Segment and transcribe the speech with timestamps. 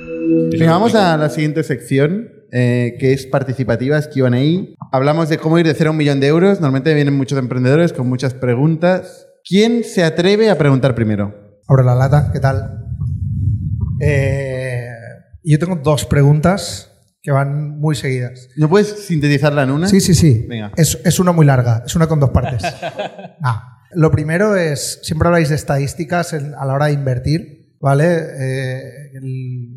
[0.00, 4.30] Venga, vamos a la siguiente sección, eh, que es participativa, es QA.
[4.92, 6.60] Hablamos de cómo ir de cero a un millón de euros.
[6.60, 9.26] Normalmente vienen muchos emprendedores con muchas preguntas.
[9.44, 11.60] ¿Quién se atreve a preguntar primero?
[11.68, 12.84] Abro la lata, ¿qué tal?
[14.00, 14.88] Eh,
[15.44, 16.92] yo tengo dos preguntas
[17.22, 18.48] que van muy seguidas.
[18.56, 19.88] ¿No puedes sintetizarla en una?
[19.88, 20.46] Sí, sí, sí.
[20.48, 20.72] Venga.
[20.76, 22.62] Es, es una muy larga, es una con dos partes.
[23.42, 27.55] Ah, lo primero es, siempre habláis de estadísticas en- a la hora de invertir,
[27.94, 29.10] Eh,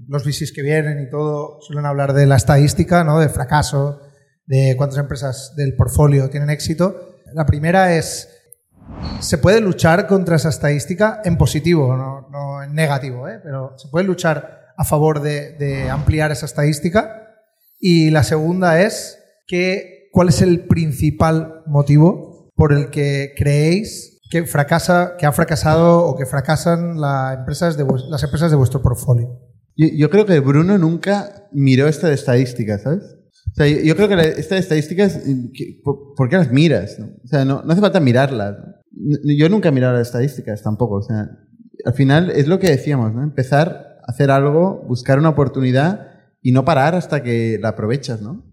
[0.07, 3.19] los VCs que vienen y todo suelen hablar de la estadística, ¿no?
[3.19, 4.01] De fracaso,
[4.45, 7.19] de cuántas empresas del portfolio tienen éxito.
[7.33, 8.29] La primera es,
[9.19, 13.39] se puede luchar contra esa estadística en positivo, no, no en negativo, ¿eh?
[13.43, 17.35] pero se puede luchar a favor de, de ampliar esa estadística.
[17.79, 24.45] Y la segunda es que, cuál es el principal motivo por el que creéis que
[24.45, 29.39] fracasa, que ha fracasado o que fracasan la empresas de las empresas de vuestro portfolio.
[29.75, 33.03] Yo, yo creo que Bruno nunca miró esta de estadísticas, ¿sabes?
[33.51, 35.35] O sea, yo, yo creo que la- esta de estadísticas, eh,
[35.83, 36.99] ¿por, por qué las miras?
[36.99, 37.07] no?
[37.23, 38.55] O sea, no, no hace falta mirarlas.
[39.23, 40.95] Yo nunca he mirado las estadísticas tampoco.
[40.95, 41.27] O sea,
[41.85, 43.23] al final es lo que decíamos, ¿no?
[43.23, 46.07] Empezar a hacer algo, buscar una oportunidad
[46.41, 48.45] y no parar hasta que la aprovechas, ¿no?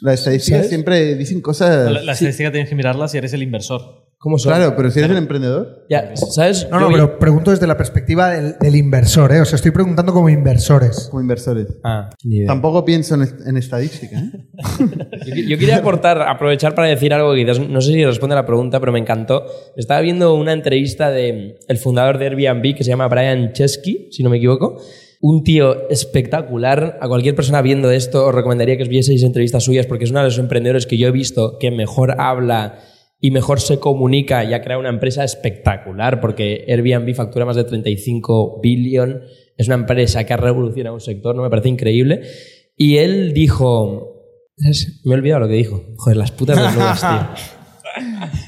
[0.00, 0.68] Las estadísticas ¿Sabes?
[0.68, 1.90] siempre dicen cosas...
[1.90, 3.97] La, la estadística tienes que mirarla si eres el inversor.
[4.20, 4.52] ¿Cómo son?
[4.52, 5.86] Claro, pero si eres el emprendedor...
[5.88, 6.66] Ya, ¿sabes?
[6.70, 9.40] No, Yo no, vi- pero pregunto desde la perspectiva del, del inversor, ¿eh?
[9.40, 11.06] O sea, estoy preguntando como inversores.
[11.08, 11.68] como inversores.
[11.84, 12.48] Ah, ni idea.
[12.48, 14.18] Tampoco pienso en, est- en estadística.
[14.18, 14.30] ¿eh?
[15.26, 18.40] Yo, yo quería aportar, aprovechar para decir algo que quizás no sé si responde a
[18.40, 19.44] la pregunta, pero me encantó.
[19.76, 24.24] Estaba viendo una entrevista de el fundador de Airbnb que se llama Brian Chesky, si
[24.24, 24.80] no me equivoco.
[25.20, 26.98] Un tío espectacular.
[27.00, 30.20] A cualquier persona viendo esto os recomendaría que os vieseis entrevistas suyas porque es uno
[30.20, 32.78] de los emprendedores que yo he visto que mejor habla
[33.20, 37.64] y mejor se comunica y ha creado una empresa espectacular porque Airbnb factura más de
[37.64, 39.22] 35 billón.
[39.56, 41.42] Es una empresa que ha revolucionado un sector, ¿no?
[41.42, 42.22] Me parece increíble.
[42.76, 44.14] Y él dijo.
[45.04, 45.82] Me he olvidado lo que dijo.
[45.96, 48.04] Joder, las putas desnudas, tío.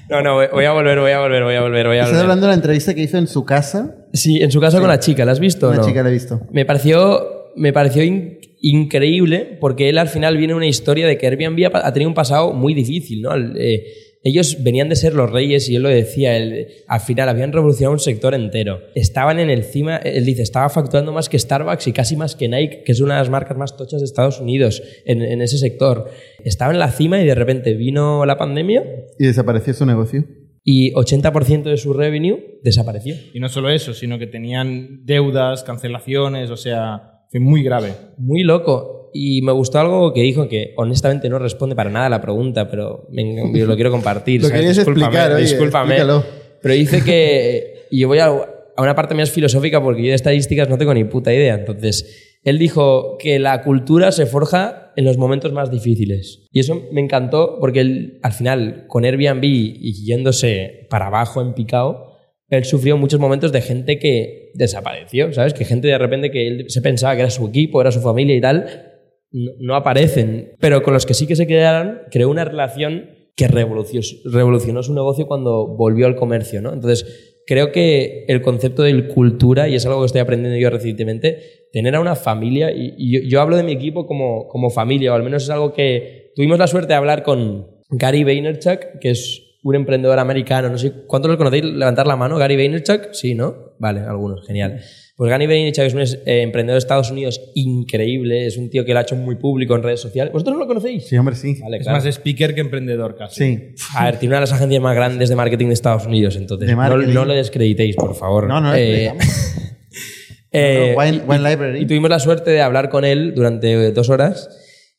[0.08, 2.22] No, no, voy a volver, voy a volver, voy a volver, voy a Estás volver.
[2.22, 3.96] hablando de la entrevista que hizo en su casa.
[4.12, 5.86] Sí, en su caso con la chica, ¿la has visto Una no?
[5.86, 6.40] chica la he visto.
[6.52, 11.26] Me pareció, me pareció in- increíble porque él al final viene una historia de que
[11.26, 13.34] Airbnb ha, tenido un pasado muy difícil, ¿no?
[13.36, 13.84] Eh,
[14.22, 17.92] ellos venían de ser los reyes y él lo decía, él- al final habían revolucionado
[17.94, 18.80] un sector entero.
[18.94, 22.48] Estaban en el cima, él dice, estaba facturando más que Starbucks y casi más que
[22.48, 25.56] Nike, que es una de las marcas más tochas de Estados Unidos en, en ese
[25.58, 26.10] sector.
[26.44, 28.82] Estaba en la cima y de repente vino la pandemia
[29.18, 30.24] Y desapareció su negocio.
[30.62, 33.14] y 80% de su revenue desapareció.
[33.32, 37.92] Y no solo eso, sino que tenían deudas, cancelaciones, o sea, fue muy grave.
[38.18, 38.99] Muy loco.
[39.12, 42.70] Y me gustó algo que dijo que honestamente no responde para nada a la pregunta,
[42.70, 44.40] pero me, yo lo quiero compartir.
[44.42, 44.60] Lo ¿sabes?
[44.60, 45.94] querías Discúlpame, explicar, oye, discúlpame.
[45.96, 46.24] explícalo.
[46.62, 47.86] Pero dice que.
[47.90, 50.94] Y yo voy a, a una parte más filosófica porque yo de estadísticas no tengo
[50.94, 51.54] ni puta idea.
[51.54, 56.46] Entonces, él dijo que la cultura se forja en los momentos más difíciles.
[56.52, 61.54] Y eso me encantó porque él, al final, con Airbnb y yéndose para abajo en
[61.54, 62.10] picado,
[62.50, 65.54] él sufrió muchos momentos de gente que desapareció, ¿sabes?
[65.54, 68.34] Que gente de repente que él se pensaba que era su equipo, era su familia
[68.34, 68.89] y tal,
[69.32, 70.52] no, no aparecen.
[70.60, 75.26] Pero con los que sí que se quedaron, creó una relación que revolucionó, su negocio
[75.26, 76.74] cuando volvió al comercio, ¿no?
[76.74, 81.38] Entonces, creo que el concepto de cultura, y es algo que estoy aprendiendo yo recientemente,
[81.72, 85.12] tener a una familia, y, y yo, yo hablo de mi equipo como, como familia,
[85.12, 89.10] o al menos es algo que tuvimos la suerte de hablar con Gary Vaynerchuk, que
[89.10, 91.64] es un emprendedor americano, no sé, ¿cuántos lo conocéis?
[91.64, 93.74] Levantar la mano, Gary Vaynerchuk, sí, ¿no?
[93.78, 94.80] Vale, algunos, genial.
[95.20, 98.94] Pues Gary Vaynerchuk es un eh, emprendedor de Estados Unidos increíble, es un tío que
[98.94, 100.32] lo ha hecho muy público en redes sociales.
[100.32, 101.04] ¿Vosotros no lo conocéis?
[101.08, 101.58] Sí, hombre, sí.
[101.60, 101.98] Vale, Es claro.
[101.98, 103.34] más speaker que emprendedor casi.
[103.44, 103.74] Sí.
[103.96, 106.66] A ver, tiene una de las agencias más grandes de marketing de Estados Unidos, entonces
[106.68, 107.12] De no, marketing.
[107.12, 108.46] no lo descreditéis, por favor.
[108.48, 109.12] No, no Eh,
[110.52, 111.80] eh, No, no, wine- y- wine y- library.
[111.82, 114.48] Y tuvimos la suerte de hablar con él durante dos horas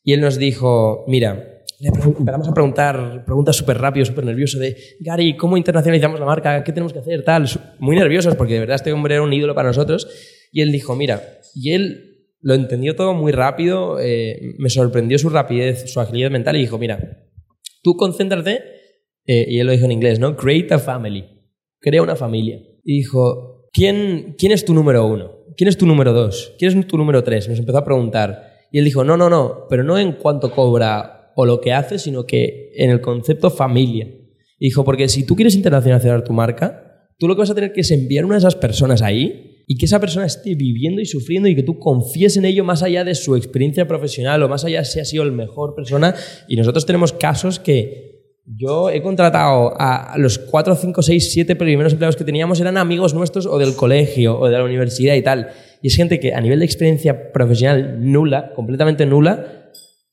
[0.04, 4.76] y él nos dijo, mira, le empezamos a preguntar preguntas súper rápido, súper nervioso de,
[5.00, 6.62] Gary, ¿cómo internacionalizamos la marca?
[6.62, 7.24] ¿Qué tenemos que hacer?
[7.24, 7.48] Tal,
[7.80, 10.08] muy nerviosos porque de verdad este hombre era un ídolo para nosotros.
[10.52, 15.28] Y él dijo, mira, y él lo entendió todo muy rápido, eh, me sorprendió su
[15.28, 17.26] rapidez, su agilidad mental y dijo, mira,
[17.82, 18.62] tú concéntrate,
[19.26, 20.36] eh, y él lo dijo en inglés, ¿no?
[20.36, 21.24] Create a family.
[21.80, 22.60] Crea una familia.
[22.84, 25.46] Y dijo, ¿quién, ¿quién es tu número uno?
[25.56, 26.54] ¿Quién es tu número dos?
[26.58, 27.48] ¿Quién es tu número tres?
[27.48, 28.52] Nos empezó a preguntar.
[28.70, 31.98] Y él dijo, no, no, no, pero no en cuánto cobra o lo que hace,
[31.98, 34.06] sino que en el concepto familia.
[34.58, 37.72] Y dijo, porque si tú quieres internacionalizar tu marca, tú lo que vas a tener
[37.72, 41.06] que es enviar una de esas personas ahí y que esa persona esté viviendo y
[41.06, 44.64] sufriendo y que tú confíes en ello más allá de su experiencia profesional o más
[44.64, 46.14] allá si ha sido el mejor persona.
[46.48, 48.12] Y nosotros tenemos casos que
[48.44, 53.14] yo he contratado a los 4, 5, 6, 7 primeros empleados que teníamos eran amigos
[53.14, 55.48] nuestros o del colegio o de la universidad y tal.
[55.80, 59.61] Y es gente que a nivel de experiencia profesional nula, completamente nula,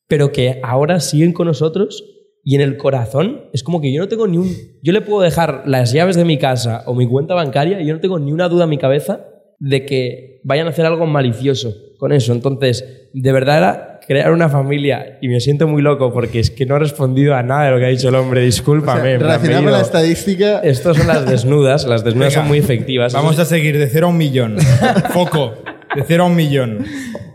[0.09, 2.03] pero que ahora siguen con nosotros
[2.43, 4.51] y en el corazón es como que yo no tengo ni un...
[4.81, 7.93] Yo le puedo dejar las llaves de mi casa o mi cuenta bancaria y yo
[7.93, 9.25] no tengo ni una duda en mi cabeza
[9.59, 12.33] de que vayan a hacer algo malicioso con eso.
[12.33, 16.65] Entonces, de verdad era crear una familia y me siento muy loco porque es que
[16.65, 18.39] no he respondido a nada de lo que ha dicho el hombre.
[18.39, 19.03] O sea, Discúlpame.
[19.03, 20.59] me han relacionado con la estadística.
[20.61, 21.85] Estas son las desnudas.
[21.85, 23.13] Las desnudas Venga, son muy efectivas.
[23.13, 24.57] Vamos a seguir de cero a un millón.
[25.13, 25.53] Foco.
[25.95, 26.85] De cero a un millón.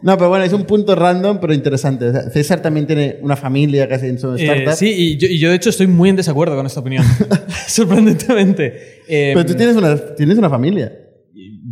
[0.02, 2.08] No, pero bueno, es un punto random, pero interesante.
[2.08, 4.74] O sea, César también tiene una familia casi en su Eh, startup.
[4.74, 7.04] sí, y yo, y yo de hecho estoy muy en desacuerdo con esta opinión.
[7.66, 9.00] Sorprendentemente.
[9.08, 10.92] Eh, Pero tú tienes una, tienes una familia.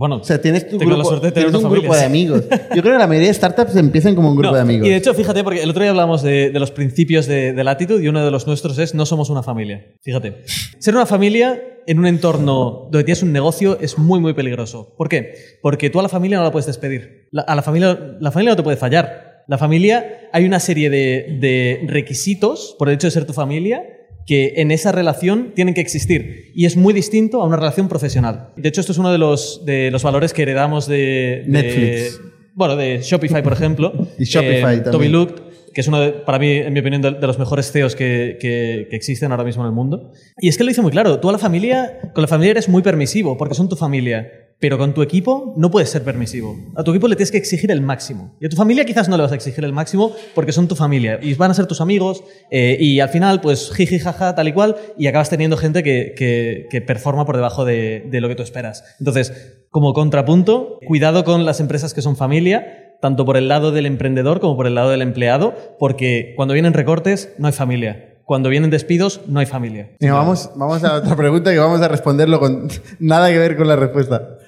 [0.03, 2.43] Bueno, O sea, tienes tu tengo la suerte de tener tienes un grupo de amigos.
[2.75, 4.85] Yo creo que la mayoría de startups empiezan como un grupo No, de amigos.
[4.89, 7.63] Y de hecho, fíjate, porque el otro día hablamos de, de los principios de, de
[7.65, 9.87] Latitude y uno de los nuestros es no somos una familia.
[10.03, 10.43] Fíjate.
[10.81, 14.93] Ser una familia en un entorno donde tienes un negocio es muy, muy peligroso.
[14.99, 15.35] ¿Por qué?
[15.63, 17.29] Porque tú a la familia no la puedes despedir.
[17.31, 19.45] La- a la familia, la familia no te puede fallar.
[19.47, 23.83] La familia, hay una serie de, de requisitos por el hecho de ser tu familia
[24.27, 26.53] que en esa relación tienen que existir.
[26.55, 28.51] Y es muy distinto a una relación profesional.
[28.57, 32.21] De hecho, esto es uno de los, de los valores que heredamos de, de- Netflix.
[32.55, 33.93] bueno, de Shopify, por ejemplo.
[34.19, 34.91] Y Shopify Eh, también.
[34.93, 35.35] Toby Luke,
[35.75, 38.37] que es uno, de- para mí, en mi opinión, de, de los mejores CEOs que,
[38.41, 40.13] que- que existen ahora mismo en el mundo.
[40.39, 42.69] Y es que lo dice muy claro, tú a la familia, con la familia eres
[42.69, 44.31] muy permisivo, porque son tu familia.
[44.63, 46.57] Pero con tu equipo no puedes ser permisivo.
[46.77, 48.37] A tu equipo le tienes que exigir el máximo.
[48.41, 50.77] Y a tu familia quizás no le vas a exigir el máximo porque son tu
[50.77, 51.19] familia.
[51.21, 52.23] Y van a ser tus amigos.
[52.49, 54.77] eh, y al final, pues jiji, jaja, tal y cual.
[54.97, 58.45] Y acabas teniendo gente que, que, que performa por debajo de, de lo que tú
[58.45, 58.85] esperas.
[59.01, 59.33] Entonces,
[59.69, 64.39] como contrapunto, cuidado con las empresas que son familia, tanto por el lado del emprendedor
[64.39, 68.11] como por el lado del empleado, porque cuando vienen recortes no hay familia.
[68.25, 69.91] Cuando vienen despidos no hay familia.
[70.01, 72.69] Vamos, vamos a otra pregunta que vamos a responderlo con
[73.01, 74.39] nada que ver con la respuesta.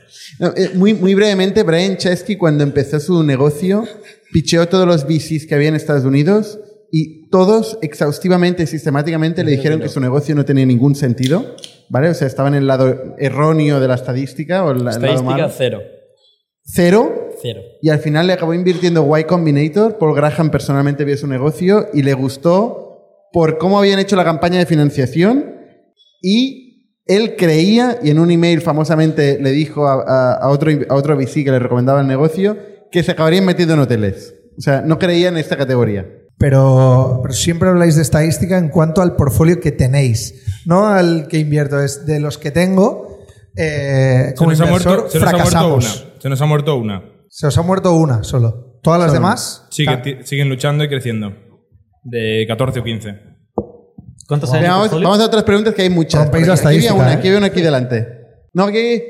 [0.41, 3.85] Eh, muy, muy brevemente, Brian Chesky, cuando empezó su negocio,
[4.33, 6.59] picheó todos los VCs que había en Estados Unidos
[6.91, 11.57] y todos exhaustivamente y sistemáticamente le dijeron que su negocio no tenía ningún sentido.
[11.89, 12.09] ¿Vale?
[12.09, 15.31] O sea, estaban en el lado erróneo de la estadística o el, el lado Estadística
[15.31, 15.53] malo.
[15.57, 15.81] cero.
[16.65, 17.29] Cero.
[17.43, 17.61] Cero.
[17.83, 19.99] Y al final le acabó invirtiendo Y Combinator.
[19.99, 24.61] Paul Graham personalmente vio su negocio y le gustó por cómo habían hecho la campaña
[24.61, 25.57] de financiación
[26.23, 26.64] y
[27.07, 31.17] él creía, y en un email famosamente le dijo a, a- a otro, a otro
[31.17, 32.57] VC que le recomendaba el negocio,
[32.91, 34.35] que se acabarían metiendo en hoteles.
[34.57, 36.07] O sea, no creía en esta categoría.
[36.39, 41.39] Pero, pero siempre habláis de estadística en cuanto al portfolio que tenéis, no al que
[41.39, 41.81] invierto.
[41.81, 43.19] Es de los que tengo,
[43.57, 45.85] eh, Se como nos, ha inversor, muerto, se nos ha muerto fracasamos.
[46.05, 46.21] una.
[46.21, 47.03] Se nos ha muerto una.
[47.29, 48.79] Se os ha muerto una solo.
[48.83, 49.21] Todas las Solo.
[49.21, 49.67] demás.
[49.71, 51.33] Sigue- siguen luchando y creciendo.
[52.03, 53.15] De 14 o 15.
[54.27, 56.29] ¿Cuántos Venga, el vamos, vamos a otras preguntas que hay muchas.
[56.29, 57.17] Aquí, había una, ¿eh?
[57.17, 58.07] aquí había una aquí delante.
[58.53, 59.03] No, aquí.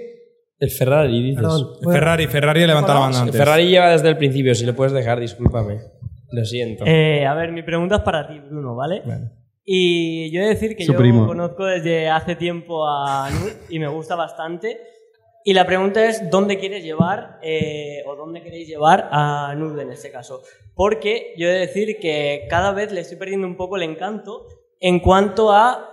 [0.58, 1.42] El Ferrari, dices.
[1.42, 1.68] Perdón.
[1.92, 3.36] Ferrari, Ferrari levanta la banda antes.
[3.36, 5.80] Ferrari lleva desde el principio, si le puedes dejar, discúlpame.
[6.30, 6.84] Lo siento.
[6.86, 9.02] Eh, a ver, mi pregunta es para ti, Bruno, ¿vale?
[9.64, 11.26] Y yo he de decir que Su yo primo.
[11.26, 14.80] conozco desde hace tiempo a Nud y me gusta bastante.
[15.44, 19.90] Y la pregunta es, ¿dónde quieres llevar eh, o dónde queréis llevar a Nud en
[19.92, 20.42] este caso?
[20.74, 24.46] Porque yo he de decir que cada vez le estoy perdiendo un poco el encanto
[24.86, 25.90] en cuanto a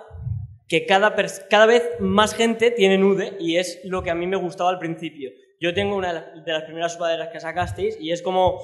[0.67, 1.15] que cada,
[1.49, 4.79] cada vez más gente tiene Nude y es lo que a mí me gustaba al
[4.79, 5.29] principio.
[5.61, 8.59] Yo tengo una de las- de las primeras sudaderas que sacasteis y es como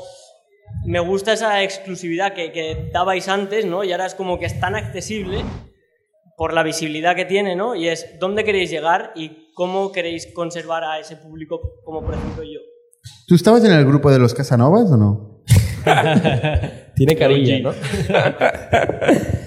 [0.86, 3.86] me gusta esa exclusividad que, que dabais antes, ¿no?
[3.86, 5.46] Y ahora es como que es tan accesible
[6.36, 7.74] por la visibilidad que tiene, ¿no?
[7.76, 12.44] Y es dónde queréis llegar y cómo queréis conservar a ese público, como por ejemplo
[12.44, 12.60] yo.
[13.28, 15.44] ¿Tú estabas en el grupo de los Casanovas o no?
[16.96, 17.72] Tiene carilla, ¿no?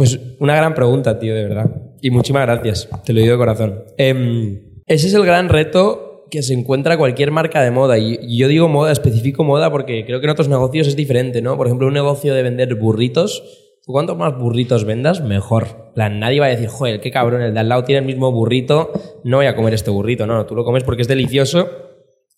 [0.00, 1.70] pues una gran pregunta, tío, de verdad.
[2.00, 3.84] Y muchísimas gracias, te lo digo de corazón.
[3.98, 7.98] Em, ese es el gran reto que se encuentra cualquier marca de moda.
[7.98, 11.58] Y yo digo moda, específico moda, porque creo que en otros negocios es diferente, ¿no?
[11.58, 13.42] Por ejemplo, un negocio de vender burritos.
[13.84, 15.92] tú Cuantos más burritos vendas, mejor.
[15.94, 18.32] Plan, nadie va a decir, joder, qué cabrón, el de al lado tiene el mismo
[18.32, 18.92] burrito,
[19.22, 20.26] no voy a comer este burrito.
[20.26, 21.68] No, no, tú lo comes porque es delicioso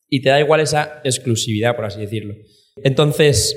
[0.08, 2.34] y te da igual esa exclusividad, por así decirlo.
[2.82, 3.56] Entonces,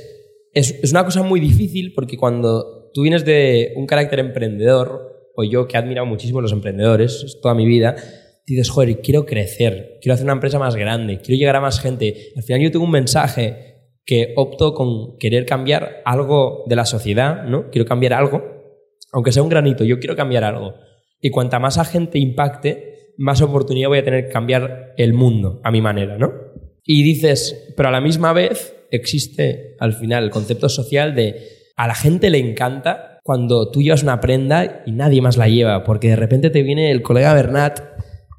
[0.54, 5.44] es, es una cosa muy difícil porque cuando tú vienes de un carácter emprendedor, o
[5.44, 7.98] yo que he admirado muchísimo a los emprendedores es toda mi vida,
[8.48, 12.32] dices, joder, quiero crecer, quiero hacer una empresa más grande, quiero llegar a más gente.
[12.38, 17.44] Al final yo tengo un mensaje que opto con querer cambiar algo de la sociedad,
[17.44, 17.70] ¿no?
[17.70, 18.42] Quiero cambiar algo,
[19.12, 20.76] aunque sea un granito, yo quiero cambiar algo.
[21.20, 25.60] Y cuanta más a gente impacte, más oportunidad voy a tener que cambiar el mundo
[25.66, 26.32] a mi manera, ¿no?
[26.86, 31.88] Y dices, pero a la misma vez existe al final el concepto social de a
[31.88, 36.10] la gente le encanta cuando tú llevas una prenda y nadie más la lleva, porque
[36.10, 37.80] de repente te viene el colega Bernat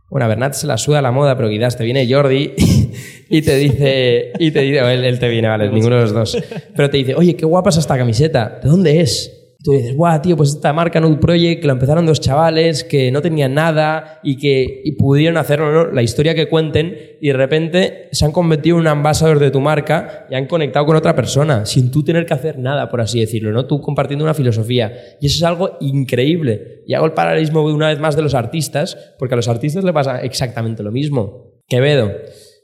[0.08, 2.54] Bueno, a Bernat se la suda la moda, pero quizás te viene Jordi
[3.28, 6.12] y te dice, y te dice, o él, él te viene, vale, ninguno de los
[6.12, 6.38] dos,
[6.74, 9.45] pero te dice, oye, qué guapa es esta camiseta, ¿de dónde es?
[9.66, 13.10] Tú dices, guau, tío, pues esta marca Nude Project, que lo empezaron dos chavales que
[13.10, 15.92] no tenían nada y que y pudieron hacerlo, ¿no?
[15.92, 19.60] la historia que cuenten, y de repente se han convertido en un ambasador de tu
[19.60, 23.18] marca y han conectado con otra persona, sin tú tener que hacer nada, por así
[23.18, 23.66] decirlo, ¿no?
[23.66, 24.92] Tú compartiendo una filosofía.
[25.20, 26.84] Y eso es algo increíble.
[26.86, 29.92] Y hago el paralelismo una vez más de los artistas, porque a los artistas le
[29.92, 31.56] pasa exactamente lo mismo.
[31.66, 32.12] Quevedo,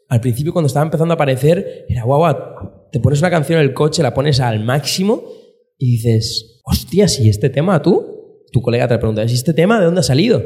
[0.08, 2.32] al principio cuando estaba empezando a aparecer, era guau,
[2.92, 5.41] te pones una canción en el coche, la pones al máximo
[5.78, 9.86] y dices, hostia, si este tema tú, tu colega te pregunta, ¿y este tema de
[9.86, 10.42] dónde ha salido?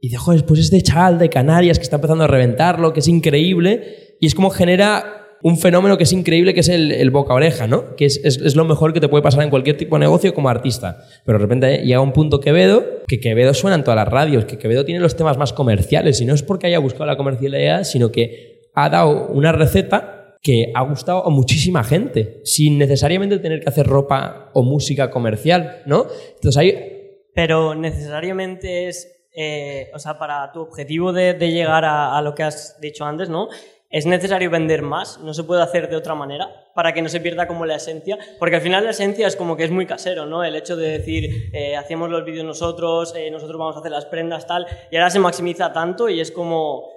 [0.00, 3.08] Y dice, joder, pues este chaval de Canarias que está empezando a reventarlo, que es
[3.08, 7.34] increíble, y es como genera un fenómeno que es increíble, que es el, el boca
[7.34, 7.96] oreja, ¿no?
[7.96, 10.34] Que es, es- es lo mejor que te puede pasar en cualquier tipo de negocio
[10.34, 10.98] como artista.
[11.26, 14.58] Pero de repente llega un punto Quevedo, que Quevedo suena en todas las radios, que
[14.58, 18.12] Quevedo tiene los temas más comerciales, y no es porque haya buscado la comercialidad, sino
[18.12, 23.68] que ha dado una receta que ha gustado a muchísima gente, sin necesariamente tener que
[23.68, 26.06] hacer ropa o música comercial, ¿no?
[26.34, 27.18] Entonces hay...
[27.34, 32.42] Pero necesariamente es, eh, o sea, para tu objetivo de, llegar a, a lo que
[32.42, 33.48] has dicho antes, ¿no?
[33.92, 37.20] Es necesario vender más, no se puede hacer de otra manera para que no se
[37.20, 40.24] pierda como la esencia, porque al final la esencia es como que es muy casero,
[40.24, 40.42] ¿no?
[40.42, 44.06] El hecho de decir, eh, hacemos los vídeos nosotros, eh, nosotros vamos a hacer las
[44.06, 46.88] prendas, tal, y ahora se maximiza tanto y es como,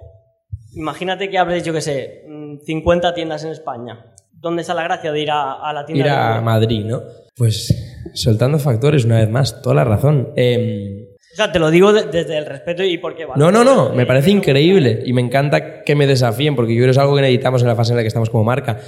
[0.76, 4.12] imagínate que hables, yo qué sé, mm, 50 tiendas en España.
[4.32, 6.04] ¿Dónde está la gracia de ir a, a la tienda?
[6.04, 6.40] ir a?
[6.40, 7.02] Madrid, ¿no?
[7.36, 7.74] Pues
[8.14, 10.28] soltando factores una vez más, toda la razón.
[10.36, 13.38] Em, O sea, te lo digo de- desde el respeto y porque vale.
[13.42, 16.78] no, no, no, me Eh, parece increíble y me encanta que me desafíen porque yo
[16.78, 18.78] creo que es algo que necesitamos en la fase en la que estamos como marca.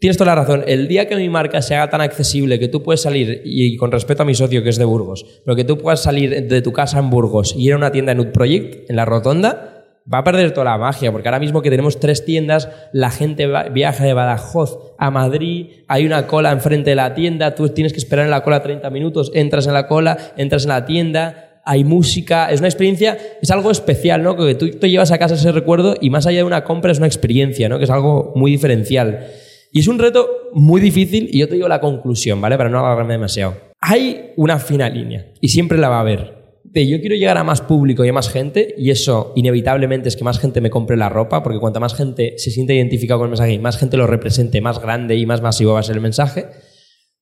[0.00, 0.64] Tienes toda la razón.
[0.66, 3.90] El día que mi marca se haga tan accesible que tú puedes salir, y con
[3.90, 6.72] respeto a mi socio que es de Burgos, pero que tú puedas salir de tu
[6.72, 9.77] casa en Burgos y ir a una tienda en Nude Project, en la rotonda,
[10.12, 13.46] va a perder toda la magia, porque ahora mismo que tenemos tres tiendas, la gente
[13.72, 17.98] viaja de Badajoz a Madrid, hay una cola enfrente de la tienda, tú tienes que
[17.98, 21.84] esperar en la cola 30 minutos, entras en la cola, entras en la tienda, hay
[21.84, 24.36] música, es una experiencia, es algo especial, ¿no?
[24.36, 26.98] Que tú te llevas a casa ese recuerdo y más allá de una compra es
[26.98, 27.76] una experiencia, ¿no?
[27.76, 29.26] Que es algo muy diferencial.
[29.70, 32.56] Y es un reto muy difícil y yo te digo la conclusión, ¿vale?
[32.56, 33.54] Para no alargarme demasiado.
[33.80, 36.37] Hay una fina línea y siempre la va a haber.
[36.70, 40.16] De yo quiero llegar a más público y a más gente y eso inevitablemente es
[40.16, 43.26] que más gente me compre la ropa porque cuanta más gente se siente identificado con
[43.26, 45.96] el mensaje y más gente lo represente, más grande y más masivo va a ser
[45.96, 46.46] el mensaje.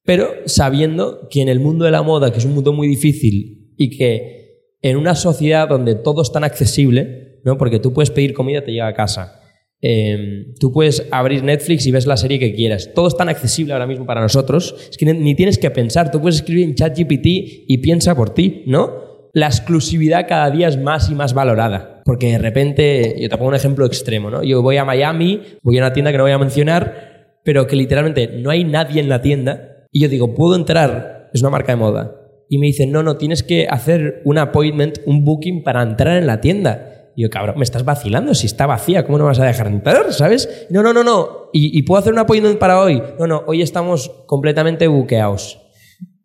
[0.05, 3.73] Pero sabiendo que en el mundo de la moda, que es un mundo muy difícil
[3.77, 7.57] y que en una sociedad donde todo es tan accesible, ¿no?
[7.57, 9.41] porque tú puedes pedir comida, te llega a casa.
[9.81, 12.91] Eh, tú puedes abrir Netflix y ves la serie que quieras.
[12.95, 14.75] Todo es tan accesible ahora mismo para nosotros.
[14.91, 16.11] Es que ni tienes que pensar.
[16.11, 17.27] Tú puedes escribir en ChatGPT
[17.69, 19.06] y piensa por ti, ¿no?
[19.37, 22.01] La exclusividad cada día es más y más valorada.
[22.07, 24.43] Porque de repente, yo te pongo un ejemplo extremo, ¿no?
[24.43, 27.77] Yo voy a Miami, voy a una tienda que no voy a mencionar, pero que
[27.77, 29.85] literalmente no hay nadie en la tienda.
[29.93, 31.29] Y yo digo, ¿puedo entrar?
[31.35, 32.17] Es una marca de moda.
[32.49, 36.27] Y me dicen, no, no, tienes que hacer un appointment, un booking para entrar en
[36.27, 37.11] la tienda.
[37.15, 40.15] Y yo, cabrón, me estás vacilando, si está vacía, ¿cómo no vas a dejar entrar?
[40.15, 40.67] ¿Sabes?
[40.71, 41.51] No, no, no, no.
[41.53, 43.03] ¿Y, y puedo hacer un appointment para hoy?
[43.19, 45.66] No, no, hoy estamos completamente buqueados.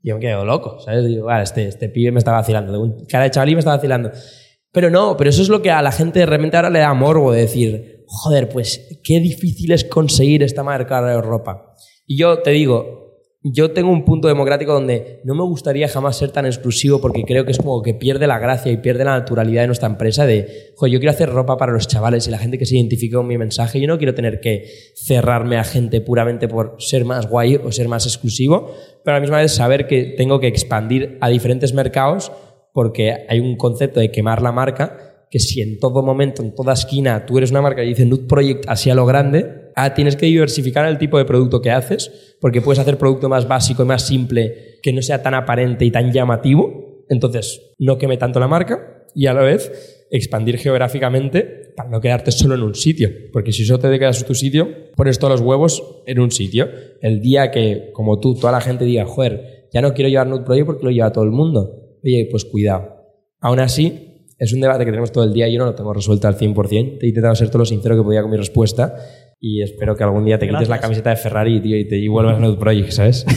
[0.04, 1.06] Yo me quedo loco, ¿sabes?
[1.06, 2.72] Digo, vale, este, este pibe me está vacilando.
[2.72, 4.12] De chavalí me está vacilando.
[4.72, 6.94] Pero no, pero eso es lo que a la gente de repente ahora le da
[6.94, 11.76] morbo de decir, joder, pues qué difícil es conseguir esta marca de ropa.
[12.06, 13.01] Y yo te digo,
[13.44, 17.44] yo tengo un punto democrático donde no me gustaría jamás ser tan exclusivo porque creo
[17.44, 20.74] que es como que pierde la gracia y pierde la naturalidad de nuestra empresa de,
[20.76, 23.26] joder, yo quiero hacer ropa para los chavales y la gente que se identifique con
[23.26, 23.82] mi mensaje.
[23.82, 27.88] Yo no quiero tener que cerrarme a gente puramente por ser más guay o ser
[27.88, 32.32] más exclusivo, pero a la misma vez saber que tengo que expandir a diferentes mercados
[32.74, 36.74] porque hay un concepto de quemar la marca que si en todo momento, en toda
[36.74, 40.16] esquina, tú eres una marca y dice Nude Project así a lo grande, ah, tienes
[40.16, 43.86] que diversificar el tipo de producto que haces, porque puedes hacer producto más básico y
[43.86, 47.06] más simple, que no sea tan aparente y tan llamativo.
[47.10, 52.32] Entonces, no queme tanto la marca y a la vez expandir geográficamente para no quedarte
[52.32, 53.10] solo en un sitio.
[53.32, 56.70] Porque si solo te quedas en tu sitio, pones todos los huevos en un sitio.
[57.02, 60.44] El día que, como tú, toda la gente diga, joder, ya no quiero llevar Nude
[60.44, 61.98] Project porque lo lleva todo el mundo.
[62.04, 63.02] Oye, pues cuidado.
[63.40, 65.94] Aún así, es un debate que tenemos todo el día y yo no lo tengo
[65.94, 66.98] resuelto al 100%.
[67.00, 68.96] Te he intentado ser todo lo sincero que podía con mi respuesta
[69.44, 72.08] y espero que algún día te quites la camiseta de Ferrari, tío, y te y
[72.08, 73.26] vuelvas a Nude Project, ¿sabes?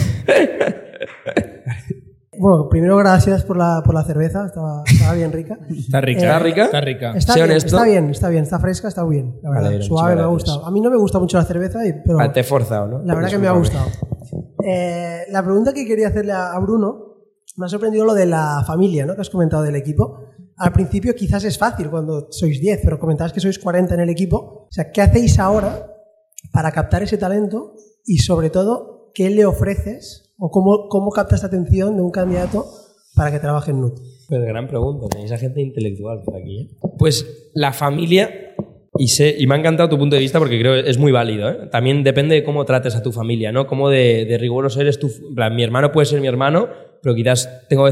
[2.37, 5.57] Bueno, primero gracias por la, por la cerveza, estaba, estaba bien rica.
[5.71, 6.21] Está rica.
[6.21, 6.65] ¿Está rica?
[6.65, 7.13] Está rica.
[7.17, 7.67] Está bien, honesto.
[7.77, 9.71] está bien, está bien, está fresca, está bien, la verdad.
[9.71, 10.67] Vale, Suave, me ha gustado.
[10.67, 12.99] A mí no me gusta mucho la cerveza, y- pero Ah, te he forzado, ¿no?
[13.05, 13.87] la verdad que me ha gustado.
[14.67, 17.19] Eh, la pregunta que quería hacerle a a Bruno,
[17.57, 19.15] me ha sorprendido lo de la familia, ¿no?
[19.15, 20.19] Que has comentado del equipo.
[20.57, 24.11] al principio quizás es fácil cuando sois 10, pero comentabas que sois 40 en el
[24.11, 24.67] equipo.
[24.69, 25.87] O sea, ¿qué hacéis ahora
[26.55, 27.75] para captar ese talento
[28.07, 32.65] y sobre todo, qué le ofreces o cómo, cómo captas la atención de un candidato
[33.17, 33.99] para que trabaje en NUT?
[34.29, 36.61] Pues gran pregunta, tenéis a gente intelectual por aquí.
[36.61, 36.89] ¿eh?
[36.97, 38.55] Pues la familia,
[38.97, 41.11] y, sé, y me ha encantado tu punto de vista porque creo que es muy
[41.11, 41.49] válido.
[41.49, 41.69] ¿eh?
[41.73, 43.67] También depende de cómo trates a tu familia, ¿no?
[43.67, 45.11] Cómo de, de riguroso eres tú.
[45.53, 46.69] Mi hermano puede ser mi hermano,
[47.03, 47.89] pero quizás tengo,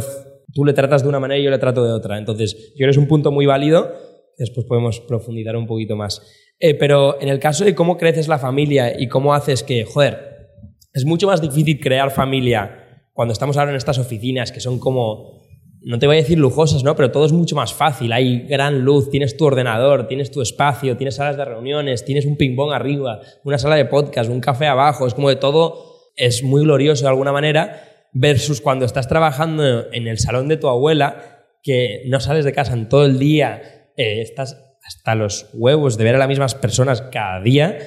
[0.55, 2.17] tú le tratas de una manera y yo le trato de otra.
[2.17, 3.91] Entonces, yo creo que es un punto muy válido.
[4.39, 6.23] Después podemos profundizar un poquito más.
[6.65, 10.49] Eh, pero en el caso de cómo creces la familia y cómo haces que, joder,
[10.93, 15.43] es mucho más difícil crear familia cuando estamos ahora en estas oficinas que son como
[15.85, 16.95] no te voy a decir lujosas, ¿no?
[16.95, 18.13] Pero todo es mucho más fácil.
[18.13, 22.37] Hay gran luz, tienes tu ordenador, tienes tu espacio, tienes salas de reuniones, tienes un
[22.37, 25.09] ping-pong arriba, una sala de podcast, un café abajo.
[25.09, 30.07] Es como de todo es muy glorioso de alguna manera, versus cuando estás trabajando en
[30.07, 34.21] el salón de tu abuela, que no sales de casa en todo el día, eh,
[34.21, 37.79] estás hasta los huevos de ver a las mismas personas cada día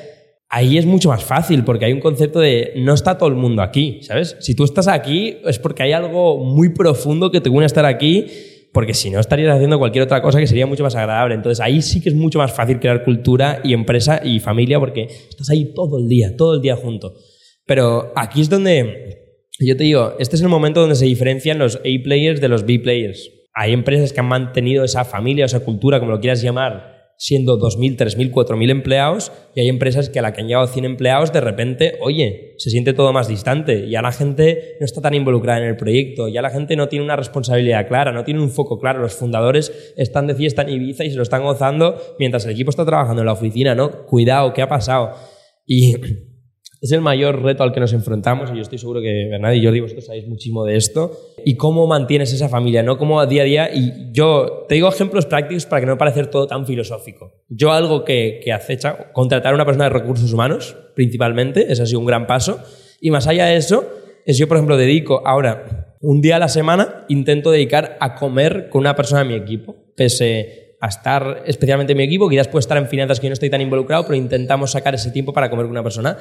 [0.50, 3.62] ahí es mucho más fácil porque hay un concepto de no está todo el mundo
[3.62, 4.38] aquí, ¿sabes?
[4.40, 7.86] Si tú estás aquí es porque hay algo muy profundo que te une a estar
[7.86, 8.28] aquí,
[8.72, 11.36] porque si no estarías haciendo cualquier otra cosa que sería mucho más agradable.
[11.36, 15.08] Entonces ahí sí que es mucho más fácil crear cultura y empresa y familia porque
[15.30, 17.16] estás ahí todo el día, todo el día junto.
[17.66, 21.78] Pero aquí es donde yo te digo, este es el momento donde se diferencian los
[21.78, 23.32] A players de los B players.
[23.56, 27.98] Hay empresas que han mantenido esa familia, esa cultura, como lo quieras llamar, siendo 2.000,
[27.98, 31.40] 3.000, 4.000 empleados y hay empresas que a la que han llegado 100 empleados de
[31.40, 35.68] repente, oye, se siente todo más distante, ya la gente no está tan involucrada en
[35.68, 39.00] el proyecto, ya la gente no tiene una responsabilidad clara, no tiene un foco claro,
[39.00, 42.70] los fundadores están de fiesta en Ibiza y se lo están gozando mientras el equipo
[42.70, 44.06] está trabajando en la oficina, ¿no?
[44.06, 45.12] Cuidado, ¿qué ha pasado?
[45.66, 45.96] Y
[46.82, 49.64] es el mayor reto al que nos enfrentamos y yo estoy seguro que Bernardo y
[49.64, 51.12] Jordi vosotros sabéis muchísimo de esto
[51.44, 55.26] y cómo mantienes esa familia, no como día a día y yo te digo ejemplos
[55.26, 57.34] prácticos para que no parecer todo tan filosófico.
[57.50, 62.00] Yo algo que, que acecha, contratar a una persona de recursos humanos principalmente, ha sido
[62.00, 62.60] un gran paso
[63.02, 63.86] y más allá de eso,
[64.26, 68.70] es yo por ejemplo dedico ahora un día a la semana intento dedicar a comer
[68.70, 72.60] con una persona de mi equipo, pese a estar especialmente en mi equipo, quizás puede
[72.60, 75.50] estar en finanzas que yo no estoy tan involucrado, pero intentamos sacar ese tiempo para
[75.50, 76.18] comer con una persona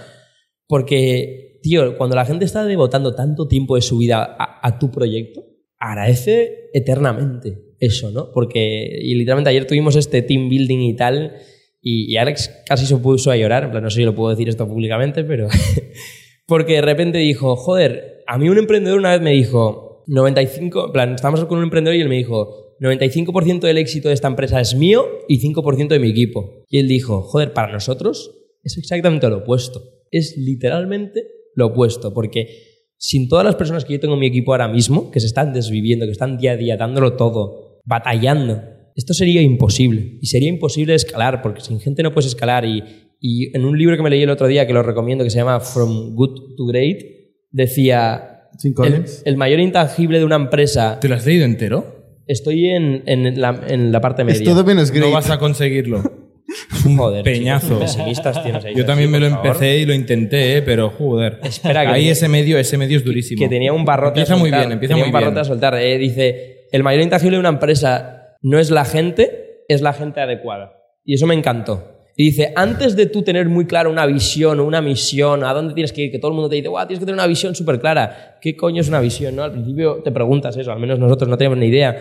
[0.67, 5.45] porque, tío, cuando la gente está devotando tanto tiempo de su vida a, tu proyecto,
[5.79, 8.31] agradece eternamente eso, ¿no?
[8.33, 11.35] Porque, y literalmente ayer tuvimos este team building y tal,
[11.83, 14.49] y, Alex casi se puso a llorar, en plan, no sé si lo puedo decir
[14.49, 15.49] esto públicamente, pero...
[16.47, 20.93] porque de repente dijo, joder, a mí un emprendedor una vez me dijo, 95, en
[20.93, 24.61] plan, estábamos con un emprendedor y él me dijo, 95% del éxito de esta empresa
[24.61, 26.65] es mío y 5% de mi equipo.
[26.69, 31.23] Y él dijo, joder, para nosotros es exactamente lo opuesto es literalmente
[31.55, 32.49] lo opuesto, porque
[32.97, 35.53] sin todas las personas que yo tengo en mi equipo ahora mismo, que se están
[35.53, 38.63] desviviendo, que están día a día dándolo todo, batallando,
[38.95, 40.19] esto sería imposible.
[40.21, 42.65] Y sería imposible escalar, porque sin gente no puedes escalar.
[42.65, 42.83] Y,
[43.21, 45.39] y en un libro que me leí el otro día, que lo recomiendo, que se
[45.39, 47.03] llama From Good to Great,
[47.51, 50.99] decía, el, el, mayor intangible de una empresa...
[51.01, 52.21] ¿Te lo has leído entero?
[52.27, 54.39] Estoy en, en, la, en la parte media.
[54.39, 55.07] Es todo menos great.
[55.07, 56.03] No vas a conseguirlo.
[56.97, 57.79] Joder, peñazo.
[57.79, 58.75] pesimistas tienes ahí.
[58.75, 60.63] Yo también me lo empecé y lo intenté, ¿eh?
[60.63, 61.41] pero joder.
[61.43, 63.39] Espera, que ahí ese medio, ese medio es durísimo.
[63.39, 65.41] Que tenía un barrote empieza a muy bien, empieza tenía muy un barrote bien.
[65.41, 65.75] a soltar.
[65.77, 70.21] Eh, dice, el mayor intangible de una empresa no es la gente, es la gente
[70.21, 70.73] adecuada.
[71.05, 71.95] Y eso me encantó.
[72.17, 75.75] Y dice, antes de tú tener muy clara una visión o una misión, a dónde
[75.75, 77.57] tienes que ir, que todo el mundo te dice, guau, tienes que tener una visión
[77.57, 78.39] súper clara.
[78.41, 79.35] ¿Qué coño es una visión?
[79.35, 79.43] ¿no?
[79.43, 81.99] Al principio te preguntas eso, al menos nosotros no tenemos ni idea.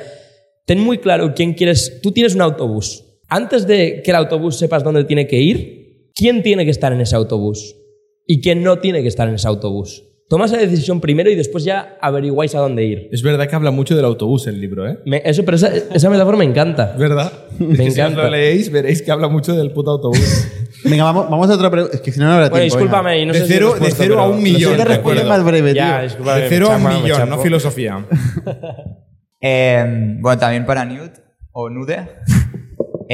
[0.66, 2.00] Ten muy claro quién quieres.
[2.04, 3.13] Tú tienes un autobús.
[3.36, 7.02] Antes de que el autobús sepas dónde tiene que ir, ¿quién tiene que estar en
[7.02, 7.76] ese autobús?
[8.28, 10.04] ¿Y quién no tiene que estar en ese autobús?
[10.30, 13.10] Tomas la decisión primero y después ya averiguáis a dónde ir.
[13.12, 15.00] Es verdad que habla mucho del autobús el libro, ¿eh?
[15.08, 16.96] Me- eso, pero esa, esa metáfora me encanta.
[16.98, 17.32] ¿Verdad?
[17.58, 18.24] Me Si os encanta.
[18.26, 20.48] lo leéis, veréis que habla mucho del puto autobús.
[20.86, 21.96] Venga, vamos, vamos a otra pregunta.
[21.96, 22.78] Es que si no, no habrá Bueno, tiempo.
[22.78, 25.24] discúlpame, y no De sé si cero- de respuesto, cero a un millón, Venga, de
[25.26, 26.24] más breve, Ya, tío.
[26.36, 28.06] De cero a me un millón, no filosofía.
[29.46, 31.12] Eh, bueno, también para Newt
[31.52, 32.08] o Nude.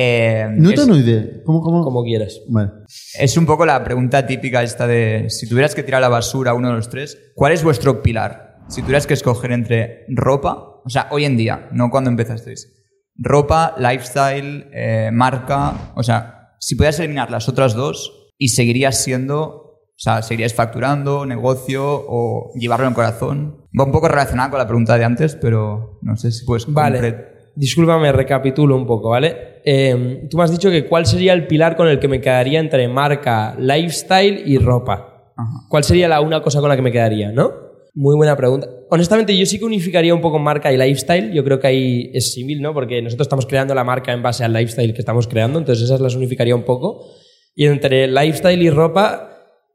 [0.01, 1.43] Eh, ¿Nuto es, o nude?
[1.43, 1.83] ¿Cómo, cómo?
[1.83, 2.41] Como quieras.
[2.47, 2.71] Vale.
[3.19, 6.53] es un poco la pregunta típica esta de si tuvieras que tirar a la basura
[6.53, 8.59] uno de los tres, ¿cuál es vuestro pilar?
[8.69, 12.71] Si tuvieras que escoger entre ropa, o sea, hoy en día, no cuando empezasteis.
[13.17, 19.37] Ropa, lifestyle, eh, marca, o sea, si pudieras eliminar las otras dos y seguirías siendo,
[19.37, 23.65] o sea, seguirías facturando, negocio o llevarlo en el corazón.
[23.77, 27.37] Va un poco relacionado con la pregunta de antes, pero no sé si puedes Vale.
[27.55, 29.58] Discúlpame, recapitulo un poco, ¿vale?
[29.71, 32.59] Eh, tú me has dicho que cuál sería el pilar con el que me quedaría
[32.59, 35.33] entre marca, lifestyle y ropa.
[35.37, 35.49] Ajá.
[35.69, 37.51] ¿Cuál sería la una cosa con la que me quedaría, no?
[37.93, 38.67] Muy buena pregunta.
[38.89, 41.31] Honestamente, yo sí que unificaría un poco marca y lifestyle.
[41.33, 42.73] Yo creo que ahí es civil, ¿no?
[42.73, 45.99] Porque nosotros estamos creando la marca en base al lifestyle que estamos creando, entonces esas
[46.01, 47.05] las unificaría un poco.
[47.55, 49.29] Y entre lifestyle y ropa,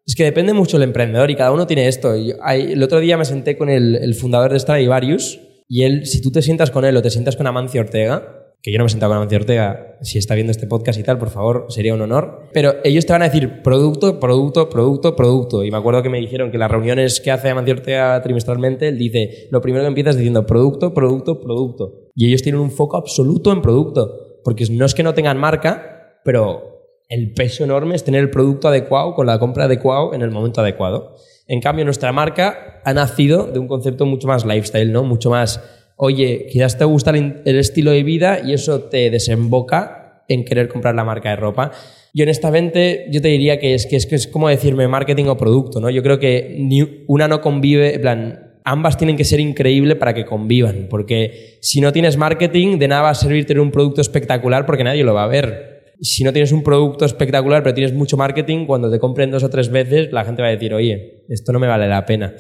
[0.07, 2.17] es que depende mucho el emprendedor y cada uno tiene esto.
[2.17, 6.05] Yo- hay- el otro día me senté con el, el fundador de Stradivarius y él,
[6.07, 8.85] si tú te sientas con él o te sientas con Amancio Ortega, que yo no
[8.85, 11.67] me he sentado con Amancio Ortega, si está viendo este podcast y tal, por favor,
[11.69, 12.49] sería un honor.
[12.55, 15.65] Pero ellos te van a decir producto, producto, producto, producto.
[15.65, 18.97] Y me acuerdo que me dijeron que las reuniones que hace Amancio Ortega trimestralmente, él
[18.97, 22.09] dice, lo primero que empiezas diciendo producto, producto, producto.
[22.15, 24.41] Y ellos tienen un foco absoluto en producto.
[24.43, 28.69] Porque no es que no tengan marca, pero el peso enorme es tener el producto
[28.69, 31.17] adecuado con la compra adecuado en el momento adecuado.
[31.47, 35.03] En cambio, nuestra marca ha nacido de un concepto mucho más lifestyle, ¿no?
[35.03, 35.63] Mucho más,
[35.97, 40.95] oye, quizás te gusta el, estilo de vida y eso te desemboca en querer comprar
[40.95, 41.73] la marca de ropa.
[42.13, 45.37] Y honestamente, yo te diría que es, que es, que es como decirme marketing o
[45.37, 45.91] producto, ¿no?
[45.91, 50.15] Yo creo que ni una no convive, en plan, ambas tienen que ser increíbles para
[50.15, 54.01] que convivan, porque si no tienes marketing, de nada va a servir tener un producto
[54.01, 55.75] espectacular porque nadie lo va a ver.
[56.01, 59.51] Si no tienes un producto espectacular, pero tienes mucho marketing, cuando te compren dos o
[59.51, 62.35] tres veces, la gente va a decir, oye, esto no me vale la pena.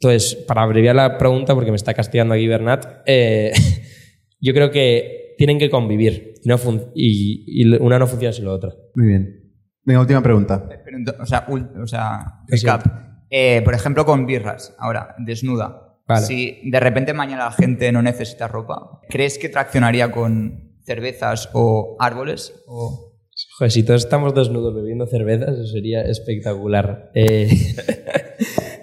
[0.00, 3.52] Entonces, para abreviar la pregunta, porque me está castigando aquí Bernat, eh,
[4.40, 8.44] yo creo que tienen que convivir y, no fun- y- y una no funciona sin
[8.44, 8.74] la otra.
[8.94, 9.42] Muy bien.
[9.84, 10.68] Venga, última pregunta.
[10.84, 12.66] Pero o sea, o sea Eso.
[12.66, 12.86] recap.
[13.30, 15.82] Eh, por ejemplo, con birras, ahora, desnuda.
[16.08, 16.24] Vale.
[16.24, 21.96] Si de repente mañana la gente no necesita ropa, ¿crees que traccionaría con cervezas o
[21.98, 22.54] árboles?
[22.68, 23.14] O...
[23.58, 27.10] Joder, si todos estamos desnudos bebiendo cervezas, eso sería espectacular.
[27.14, 27.48] Eh,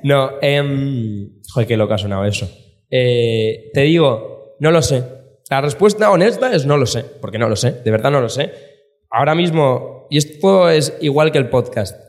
[0.03, 2.49] no, em, joder, qué loco ha sonado eso.
[2.89, 5.03] Eh, te digo, no lo sé.
[5.49, 8.29] La respuesta honesta es no lo sé, porque no lo sé, de verdad no lo
[8.29, 8.51] sé.
[9.09, 11.99] Ahora mismo, y esto es igual que el podcast,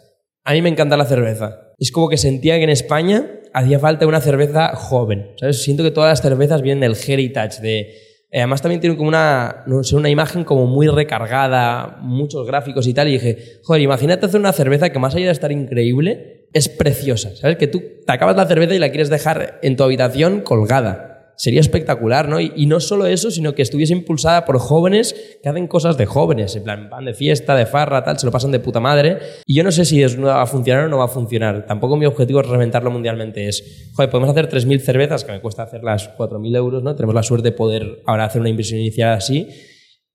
[0.44, 1.72] a mí me encanta la cerveza.
[1.78, 5.32] Es como que sentía que en España hacía falta una cerveza joven.
[5.36, 5.62] ¿sabes?
[5.62, 9.62] Siento que todas las cervezas vienen del heritage, de, eh, además también tienen como una,
[9.66, 14.26] no sé, una imagen como muy recargada, muchos gráficos y tal, y dije, joder, imagínate
[14.26, 17.56] hacer una cerveza que más allá de estar increíble, es preciosa, ¿sabes?
[17.56, 21.10] Que tú te acabas la cerveza y la quieres dejar en tu habitación colgada.
[21.36, 22.38] Sería espectacular, ¿no?
[22.38, 26.54] Y, no solo eso, sino que estuviese impulsada por jóvenes que hacen cosas de jóvenes,
[26.54, 29.18] en plan, van de fiesta, de farra, tal, se lo pasan de puta madre.
[29.44, 31.66] Y yo no sé si desnuda va a funcionar o no va a funcionar.
[31.66, 33.48] Tampoco mi objetivo es reventarlo mundialmente.
[33.48, 36.94] Es, joder, podemos hacer 3.000 cervezas, que me cuesta hacer las 4.000 euros, ¿no?
[36.94, 39.48] Tenemos la suerte de poder ahora hacer una inversión inicial así.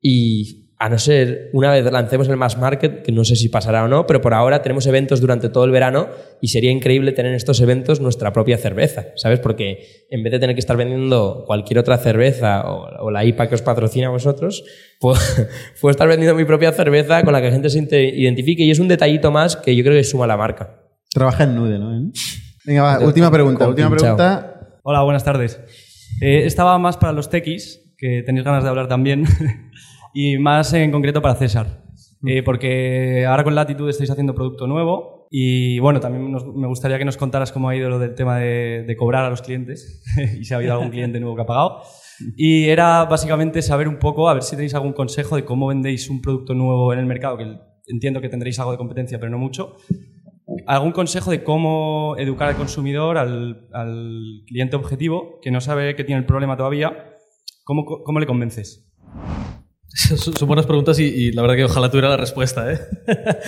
[0.02, 3.84] Y a no ser una vez lancemos el mass market, que no sé si pasará
[3.84, 6.08] o no, pero por ahora tenemos eventos durante todo el verano
[6.42, 9.40] y sería increíble tener en estos eventos nuestra propia cerveza, ¿sabes?
[9.40, 13.50] Porque en vez de tener que estar vendiendo cualquier otra cerveza o, o la IPA
[13.50, 14.64] que os patrocina a vosotros,
[15.02, 15.20] puedo,
[15.82, 18.80] puedo estar vendiendo mi propia cerveza con la que la gente se identifique y es
[18.80, 20.80] un detallito más que yo creo que suma la marca.
[21.12, 22.12] Trabaja en Nude, ¿no?
[22.66, 23.68] Venga, va, última pregunta.
[23.68, 24.78] Última pregunta.
[24.84, 25.60] Hola, buenas tardes.
[26.22, 29.26] Eh, estaba más para los tequis, que tenéis ganas de hablar también,
[30.14, 31.84] y más en concreto para César.
[32.26, 37.06] Eh, porque ahora con Latitud estáis haciendo producto nuevo y bueno, también me gustaría que
[37.06, 40.04] nos contaras cómo ha ido lo del tema de, de cobrar a los clientes
[40.40, 41.82] y si ha habido algún cliente nuevo que ha pagado.
[42.36, 46.10] Y era básicamente saber un poco, a ver si tenéis algún consejo de cómo vendéis
[46.10, 47.46] un producto nuevo en el mercado, que
[47.88, 49.78] entiendo que tendréis algo de competencia, pero no mucho.
[50.66, 56.04] ¿Algún consejo de cómo educar al consumidor, al, al cliente objetivo, que no sabe que
[56.04, 57.16] tiene el problema todavía?
[57.64, 58.92] ¿Cómo, cómo le convences?
[60.18, 62.72] Son buenas preguntas y, la verdad que ojalá tuviera la respuesta.
[62.72, 62.80] ¿eh?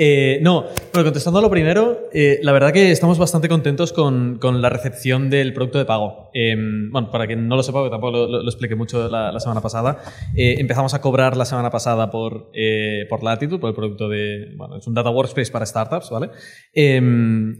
[0.00, 4.38] Eh, no, pero contestando a lo primero, eh, la verdad que estamos bastante contentos con,
[4.38, 6.30] con la recepción del producto de pago.
[6.34, 6.54] Eh,
[6.92, 10.00] bueno, para quien no lo sepa, porque tampoco lo, lo- expliqué mucho la, semana pasada,
[10.36, 12.52] eh, empezamos a cobrar la semana pasada por,
[13.08, 14.52] por Latitude, por el producto de...
[14.56, 16.30] Bueno, es un data workspace para startups, ¿vale?
[16.72, 17.02] Eh,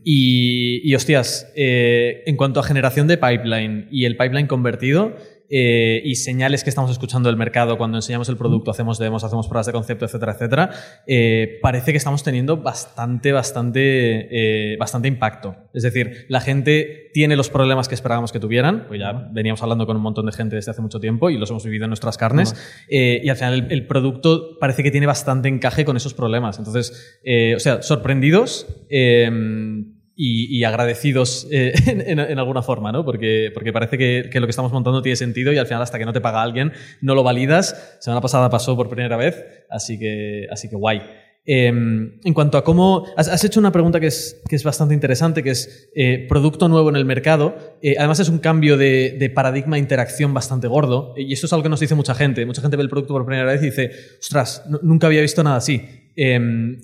[0.05, 5.13] y, y, hostias, en cuanto a generación de pipeline y el pipeline convertido,
[5.51, 9.49] eh, y señales que estamos escuchando del mercado cuando enseñamos el producto, hacemos demos, hacemos
[9.49, 10.71] pruebas de concepto, etcétera, etcétera,
[11.07, 15.57] eh, parece que estamos teniendo bastante, bastante, eh, bastante impacto.
[15.73, 19.87] Es decir, la gente tiene los problemas que esperábamos que tuvieran, pues ya veníamos hablando
[19.87, 22.19] con un montón de gente desde hace mucho tiempo y los hemos vivido en nuestras
[22.19, 22.55] carnes,
[22.89, 26.59] eh, y al final el, el producto parece que tiene bastante encaje con esos problemas.
[26.59, 28.67] Entonces, eh, o sea, sorprendidos.
[30.21, 33.05] Y, agradecidos eh, en, alguna forma, ¿no?
[33.05, 36.05] Porque, porque parece que, lo que estamos montando tiene sentido y al final hasta que
[36.05, 37.97] no te paga alguien no lo validas.
[38.01, 41.03] Semana pasada pasó por primera vez, así que, así que guay.
[41.47, 43.07] Eh, en cuanto a cómo...
[43.17, 46.91] Has, hecho una pregunta que es, que es bastante interesante, que es eh, producto nuevo
[46.91, 47.57] en el mercado.
[47.81, 51.53] Eh, además es un cambio de, de paradigma de interacción bastante gordo y esto es
[51.53, 52.45] algo que nos dice mucha gente.
[52.45, 55.45] Mucha gente ve el producto por primera vez y dice, ostras, nu- nunca había visto
[55.45, 55.81] nada así.
[56.17, 56.77] Eh,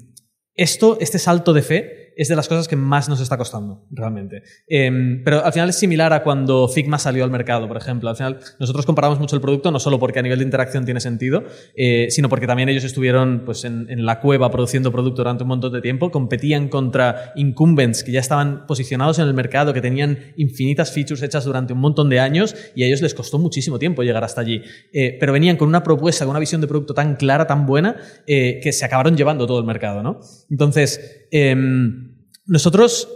[0.54, 4.42] esto, este salto de fe es de las cosas que más nos está costando, realmente.
[4.68, 8.10] Em, pero al final es similar a cuando Figma salió al mercado, por ejemplo.
[8.10, 11.00] Al final nosotros comparamos mucho el producto, no solo porque a nivel de interacción tiene
[11.00, 11.44] sentido,
[11.76, 15.48] eh, sino porque también ellos estuvieron pues, en, en la cueva produciendo producto durante un
[15.48, 20.18] montón de tiempo, competían contra incumbents que ya estaban posicionados en el mercado, que tenían
[20.36, 24.02] infinitas features hechas durante un montón de años y a ellos les costó muchísimo tiempo
[24.02, 24.62] llegar hasta allí.
[24.92, 27.96] Eh, pero venían con una propuesta, con una visión de producto tan clara, tan buena,
[28.26, 30.20] eh, que se acabaron llevando todo el mercado, ¿no?
[30.50, 32.03] Entonces, em,
[32.46, 33.08] nosotros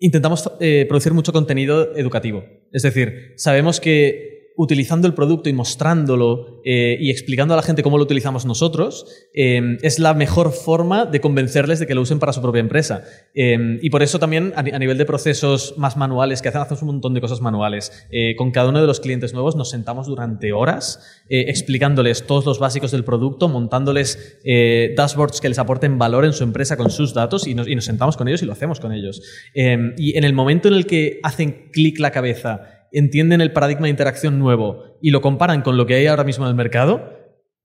[0.00, 2.44] intentamos eh, producir mucho contenido educativo.
[2.72, 7.82] Es decir, sabemos que utilizando el producto y mostrándolo eh, y explicando a la gente
[7.82, 12.18] cómo lo utilizamos nosotros, eh, es la mejor forma de convencerles de que lo usen
[12.20, 13.02] para su propia empresa.
[13.34, 16.60] Eh, y por eso también a, ni- a nivel de procesos más manuales, que hacen,
[16.60, 18.06] hacemos un montón de cosas manuales.
[18.10, 22.46] Eh, con cada uno de los clientes nuevos nos sentamos durante horas eh, explicándoles todos
[22.46, 26.90] los básicos del producto, montándoles eh, dashboards que les aporten valor en su empresa con
[26.90, 29.20] sus datos y nos, y nos sentamos con ellos y lo hacemos con ellos.
[29.54, 33.90] Y en el momento en el que hacen clic la cabeza entienden el paradigma de
[33.90, 37.10] interacción nuevo y lo comparan con lo que hay ahora mismo en el mercado,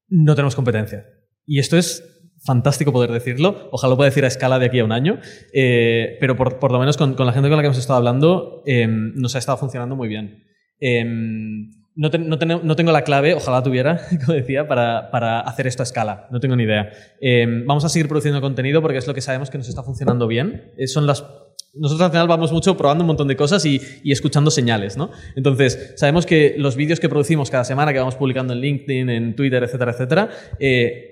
[0.08, 1.06] no tenemos competencia.
[1.46, 2.04] Y esto es
[2.46, 3.70] fantástico poder decirlo.
[3.72, 5.20] Ojalá lo pueda decir a escala de aquí a un año.
[5.54, 7.98] Eh, pero por, por lo menos con, con la gente con la que hemos estado
[7.98, 10.44] hablando, eh, nos ha estado funcionando muy bien.
[10.80, 11.04] Eh,
[12.00, 15.86] no, no no tengo la clave, ojalá tuviera, como decía, para, para hacer esto a
[15.86, 16.28] escala.
[16.32, 16.90] No tengo ni idea.
[17.20, 20.26] Eh, vamos a seguir produciendo contenido porque es lo que sabemos que nos está funcionando
[20.28, 20.72] bien.
[20.78, 21.26] Eh, son las
[21.74, 25.12] nosotros al final vamos mucho probando un montón de cosas y, y escuchando señales, ¿no?
[25.36, 29.36] Entonces, sabemos que los vídeos que producimos cada semana, que vamos publicando en LinkedIn, en
[29.36, 30.30] Twitter, etcétera, etcétera,
[30.60, 31.06] eh,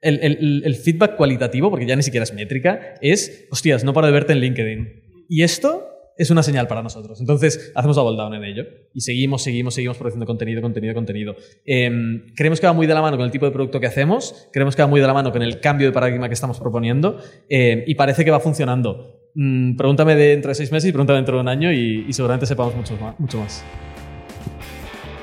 [0.00, 4.06] el, el- el feedback cualitativo, porque ya ni siquiera es métrica, es, hostias, no paro
[4.06, 4.88] de verte en LinkedIn.
[5.28, 7.20] Y esto es una señal para nosotros.
[7.20, 11.34] Entonces, hacemos double down en ello y seguimos, seguimos, seguimos produciendo contenido, contenido, contenido.
[11.64, 14.48] Em, creemos que va muy de la mano con el tipo de producto que hacemos,
[14.52, 17.18] creemos que va muy de la mano con el cambio de paradigma que estamos proponiendo
[17.48, 19.23] em, y parece que va funcionando.
[19.34, 22.46] Mm, pregúntame de dentro de seis meses y pregúntame dentro de un año y, seguramente
[22.46, 23.18] sepamos mucho más.
[23.18, 23.64] Mucho más.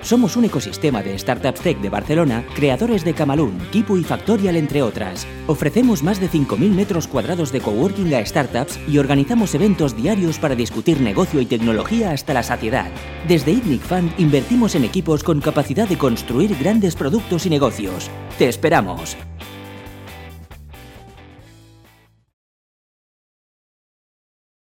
[0.01, 4.81] Somos un ecosistema de startups tech de Barcelona, creadores de Camalún, Kipu y Factorial, entre
[4.81, 5.27] otras.
[5.45, 10.55] Ofrecemos más de 5.000 metros cuadrados de coworking a startups y organizamos eventos diarios para
[10.55, 12.89] discutir negocio y tecnología hasta la saciedad.
[13.27, 18.09] Desde ITNIC Fund invertimos en equipos con capacidad de construir grandes productos y negocios.
[18.39, 19.15] ¡Te esperamos!